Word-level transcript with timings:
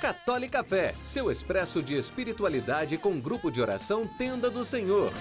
Católica 0.00 0.64
Fé, 0.64 0.94
seu 1.04 1.30
expresso 1.30 1.82
de 1.82 1.94
espiritualidade 1.94 2.96
com 2.96 3.20
grupo 3.20 3.50
de 3.50 3.60
oração 3.60 4.08
Tenda 4.16 4.48
do 4.48 4.64
Senhor. 4.64 5.12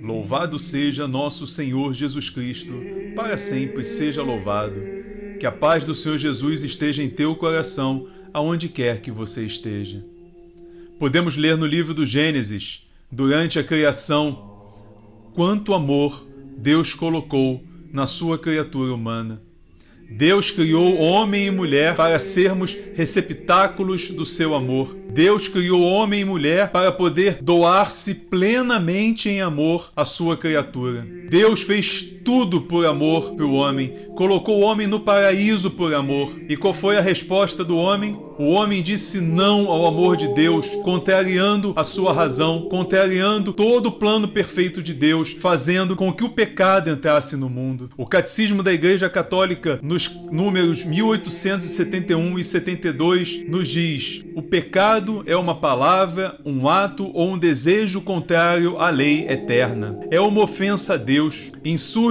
Louvado 0.00 0.58
seja 0.58 1.06
nosso 1.06 1.46
Senhor 1.46 1.92
Jesus 1.92 2.30
Cristo, 2.30 2.72
para 3.14 3.36
sempre 3.36 3.84
seja 3.84 4.22
louvado. 4.22 4.80
Que 5.38 5.44
a 5.44 5.52
paz 5.52 5.84
do 5.84 5.94
Senhor 5.94 6.16
Jesus 6.16 6.64
esteja 6.64 7.02
em 7.02 7.10
teu 7.10 7.36
coração, 7.36 8.08
aonde 8.32 8.70
quer 8.70 9.02
que 9.02 9.10
você 9.10 9.44
esteja. 9.44 10.02
Podemos 10.98 11.36
ler 11.36 11.58
no 11.58 11.66
livro 11.66 11.92
do 11.92 12.06
Gênesis, 12.06 12.88
durante 13.12 13.58
a 13.58 13.64
criação, 13.64 14.72
quanto 15.34 15.74
amor 15.74 16.32
Deus 16.64 16.94
colocou 16.94 17.62
na 17.92 18.06
sua 18.06 18.38
criatura 18.38 18.94
humana. 18.94 19.42
Deus 20.10 20.50
criou 20.50 20.96
homem 20.96 21.48
e 21.48 21.50
mulher 21.50 21.94
para 21.94 22.18
sermos 22.18 22.74
receptáculos 22.94 24.08
do 24.08 24.24
seu 24.24 24.54
amor. 24.54 24.96
Deus 25.10 25.46
criou 25.46 25.82
homem 25.82 26.22
e 26.22 26.24
mulher 26.24 26.70
para 26.70 26.90
poder 26.90 27.42
doar-se 27.42 28.14
plenamente 28.14 29.28
em 29.28 29.42
amor 29.42 29.92
à 29.94 30.06
sua 30.06 30.38
criatura. 30.38 31.06
Deus 31.28 31.60
fez 31.60 32.13
tudo 32.24 32.62
por 32.62 32.86
amor 32.86 33.32
para 33.32 33.44
o 33.44 33.52
homem, 33.52 33.92
colocou 34.16 34.60
o 34.60 34.62
homem 34.62 34.86
no 34.86 34.98
paraíso 34.98 35.70
por 35.70 35.92
amor. 35.94 36.34
E 36.48 36.56
qual 36.56 36.72
foi 36.72 36.96
a 36.96 37.02
resposta 37.02 37.62
do 37.62 37.76
homem? 37.76 38.18
O 38.36 38.50
homem 38.50 38.82
disse 38.82 39.20
não 39.20 39.68
ao 39.68 39.86
amor 39.86 40.16
de 40.16 40.26
Deus, 40.34 40.66
contrariando 40.82 41.72
a 41.76 41.84
sua 41.84 42.12
razão, 42.12 42.62
contrariando 42.68 43.52
todo 43.52 43.86
o 43.86 43.92
plano 43.92 44.26
perfeito 44.26 44.82
de 44.82 44.92
Deus, 44.92 45.36
fazendo 45.38 45.94
com 45.94 46.12
que 46.12 46.24
o 46.24 46.30
pecado 46.30 46.90
entrasse 46.90 47.36
no 47.36 47.48
mundo. 47.48 47.90
O 47.96 48.06
Catecismo 48.06 48.62
da 48.62 48.72
Igreja 48.72 49.08
Católica, 49.08 49.78
nos 49.82 50.10
números 50.32 50.84
1871 50.84 52.38
e 52.38 52.42
72, 52.42 53.48
nos 53.48 53.68
diz: 53.68 54.24
o 54.34 54.42
pecado 54.42 55.22
é 55.26 55.36
uma 55.36 55.54
palavra, 55.54 56.40
um 56.44 56.68
ato 56.68 57.08
ou 57.14 57.30
um 57.30 57.38
desejo 57.38 58.00
contrário 58.00 58.80
à 58.80 58.90
lei 58.90 59.28
eterna. 59.28 59.96
É 60.10 60.20
uma 60.20 60.42
ofensa 60.42 60.94
a 60.94 60.96
Deus. 60.96 61.52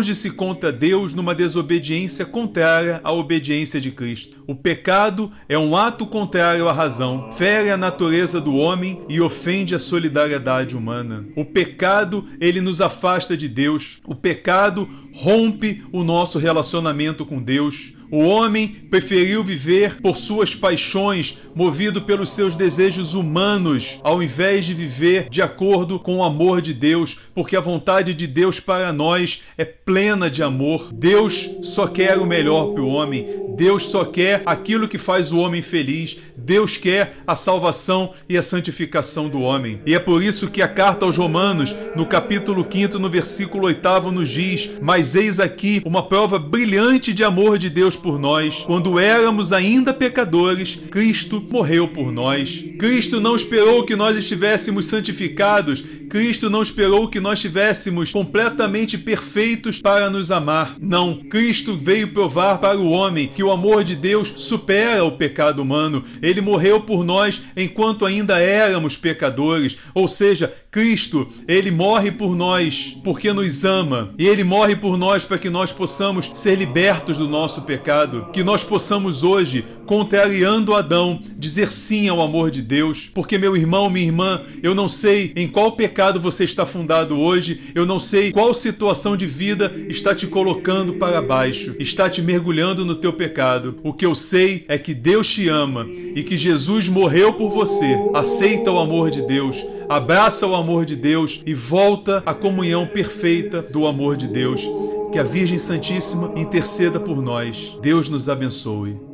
Insurge-se 0.04 0.32
contra 0.32 0.70
Deus 0.70 1.14
numa 1.14 1.34
desobediência 1.34 2.26
contrária 2.26 3.00
à 3.06 3.14
obediência 3.14 3.80
de 3.80 3.90
Cristo. 3.90 4.44
O 4.46 4.54
pecado 4.54 5.32
é 5.48 5.58
um 5.58 5.78
ato 5.78 6.06
contrário 6.06 6.68
à 6.68 6.74
razão, 6.74 7.32
fere 7.32 7.72
a 7.72 7.78
natureza 7.78 8.42
do 8.42 8.54
homem 8.54 9.02
e 9.08 9.22
ofende 9.22 9.74
a 9.74 9.80
solidariedade 9.80 10.76
humana. 10.76 11.26
O 11.38 11.46
pecado, 11.46 12.28
ele 12.42 12.60
nos 12.60 12.82
afasta 12.82 13.38
de 13.38 13.48
Deus. 13.48 14.00
O 14.06 14.14
pecado 14.14 14.90
rompe 15.14 15.82
o 15.94 16.04
nosso 16.04 16.38
relacionamento 16.38 17.26
com 17.26 17.42
Deus. 17.42 17.94
O 18.14 18.20
homem 18.26 18.68
preferiu 18.92 19.44
viver 19.44 20.00
por 20.00 20.16
suas 20.18 20.54
paixões, 20.54 21.40
movido 21.56 22.00
pelos 22.00 22.30
seus 22.30 22.56
desejos 22.56 23.16
humanos, 23.16 23.98
ao 24.04 24.22
invés 24.22 24.68
de 24.68 24.74
viver 24.76 25.28
de 25.32 25.42
acordo 25.42 26.00
com 26.00 26.18
o 26.18 26.24
amor 26.24 26.62
de 26.62 26.76
Deus, 26.76 27.18
porque 27.34 27.56
a 27.56 27.60
vontade 27.60 28.14
de 28.14 28.28
Deus 28.28 28.60
para 28.60 28.94
nós 28.94 29.42
é 29.58 29.66
plena 29.66 30.30
de 30.30 30.44
amor. 30.44 30.94
Deus 30.94 31.50
só 31.64 31.88
quer 31.88 32.20
o 32.20 32.26
melhor 32.28 32.68
para 32.68 32.84
o 32.84 32.88
homem. 32.88 33.26
Deus 33.56 33.90
só 33.90 34.06
quer 34.06 34.44
aquilo 34.46 34.88
que 34.88 35.00
faz 35.00 35.32
o 35.32 35.40
homem 35.40 35.64
feliz. 35.64 36.18
Deus 36.38 36.78
quer 36.78 37.16
a 37.26 37.36
salvação 37.36 38.14
e 38.30 38.38
a 38.38 38.44
santificação 38.44 39.28
do 39.28 39.42
homem. 39.42 39.82
E 39.88 39.96
é 39.96 40.00
por 40.00 40.22
isso 40.22 40.52
que 40.52 40.62
a 40.62 40.68
carta 40.68 41.04
aos 41.04 41.18
Romanos, 41.18 41.76
no 41.96 42.06
capítulo 42.06 42.64
5, 42.72 43.00
no 43.00 43.10
versículo 43.10 43.66
8, 43.66 44.12
nos 44.12 44.30
diz: 44.30 44.70
Mas 44.80 45.16
eis 45.16 45.40
aqui 45.40 45.82
uma 45.84 46.08
prova 46.08 46.38
brilhante 46.38 47.12
de 47.12 47.24
amor 47.24 47.58
de 47.58 47.72
Deus 47.72 47.96
por 48.04 48.20
nós. 48.20 48.64
Quando 48.64 49.00
éramos 49.00 49.54
ainda 49.54 49.94
pecadores, 49.94 50.76
Cristo 50.92 51.44
morreu 51.50 51.88
por 51.88 52.12
nós. 52.12 52.64
Cristo 52.78 53.22
não 53.22 53.36
esperou 53.36 53.86
que 53.86 53.96
nós 53.96 54.18
estivéssemos 54.18 54.86
santificados, 54.88 55.82
Cristo 56.10 56.50
não 56.50 56.62
esperou 56.62 57.08
que 57.08 57.20
nós 57.20 57.40
estivéssemos 57.40 58.12
completamente 58.12 58.98
perfeitos 58.98 59.80
para 59.80 60.10
nos 60.10 60.30
amar. 60.30 60.76
Não, 60.80 61.16
Cristo 61.24 61.76
veio 61.76 62.10
provar 62.10 62.60
para 62.60 62.78
o 62.78 62.92
homem 62.92 63.28
que 63.28 63.42
o 63.42 63.50
amor 63.50 63.84
de 63.84 63.96
Deus 63.96 64.34
supera 64.36 65.04
o 65.04 65.14
pecado 65.14 65.62
humano. 65.62 66.04
Ele 66.22 66.42
morreu 66.42 66.82
por 66.82 67.04
nós 67.04 67.42
enquanto 67.56 68.06
ainda 68.06 68.38
éramos 68.38 68.98
pecadores, 68.98 69.78
ou 69.94 70.08
seja, 70.08 70.54
Cristo, 70.70 71.28
ele 71.48 71.72
morre 71.72 72.12
por 72.12 72.36
nós 72.36 72.98
porque 73.04 73.32
nos 73.32 73.64
ama, 73.64 74.14
e 74.18 74.28
ele 74.28 74.44
morre 74.44 74.76
por 74.76 74.98
nós 74.98 75.24
para 75.24 75.38
que 75.38 75.50
nós 75.50 75.72
possamos 75.72 76.32
ser 76.34 76.56
libertos 76.56 77.18
do 77.18 77.28
nosso 77.28 77.62
pecado, 77.94 78.28
que 78.34 78.44
nós 78.44 78.64
possamos 78.64 79.24
hoje, 79.24 79.64
contrariando 79.86 80.74
Adão, 80.74 81.22
dizer 81.38 81.70
sim 81.70 82.10
ao 82.10 82.22
amor 82.22 82.50
de 82.50 82.62
Deus, 82.62 83.10
porque 83.14 83.38
meu 83.38 83.56
irmão, 83.56 83.90
minha 83.90 84.06
irmã, 84.06 84.42
eu 84.64 84.74
não 84.74 84.90
sei 84.90 85.32
em 85.36 85.48
qual 85.48 85.74
pecado 85.74 86.20
você 86.20 86.44
está 86.44 86.66
fundado 86.66 87.20
hoje, 87.20 87.72
eu 87.76 87.86
não 87.86 88.00
sei 88.00 88.32
qual 88.32 88.54
situação 88.54 89.16
de 89.16 89.28
vida 89.28 89.72
está 89.88 90.16
te 90.16 90.26
colocando 90.26 90.94
para 90.94 91.22
baixo, 91.22 91.76
está 91.78 92.10
te 92.10 92.22
mergulhando 92.22 92.84
no 92.84 92.96
teu 92.96 93.14
pecado. 93.14 93.78
O 93.84 93.94
que 93.94 94.06
eu 94.06 94.16
sei 94.16 94.66
é 94.68 94.78
que 94.78 94.94
Deus 94.94 95.32
te 95.32 95.48
ama 95.48 95.88
e 96.16 96.24
que 96.24 96.36
Jesus 96.36 96.90
morreu 96.90 97.34
por 97.34 97.52
você. 97.52 97.96
Aceita 98.14 98.72
o 98.72 98.80
amor 98.80 99.12
de 99.12 99.22
Deus 99.22 99.64
abraça 99.90 100.48
o 100.48 100.56
amor 100.56 100.86
de 100.86 100.96
Deus 100.96 101.42
e 101.46 101.54
volta 101.54 102.24
à 102.26 102.34
comunhão 102.34 102.88
perfeita 102.88 103.62
do 103.62 103.86
amor 103.86 104.18
de 104.18 104.28
Deus. 104.28 104.68
Que 105.14 105.20
a 105.20 105.24
Virgem 105.24 105.60
Santíssima 105.60 106.34
interceda 106.36 107.00
por 107.00 107.22
nós. 107.22 107.78
Deus 107.84 108.10
nos 108.10 108.28
abençoe. 108.28 109.13